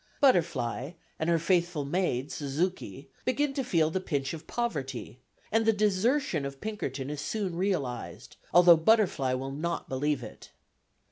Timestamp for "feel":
3.63-3.91